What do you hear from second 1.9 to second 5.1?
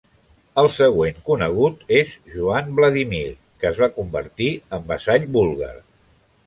és Joan Vladímir, que es va convertir en